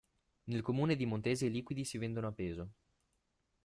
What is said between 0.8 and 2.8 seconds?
di Montese i liquidi si vendono a peso.